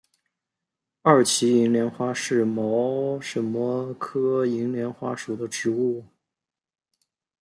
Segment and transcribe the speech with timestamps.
[1.03, 2.63] 二歧银莲花是毛
[3.19, 6.03] 茛科银莲花属的植物。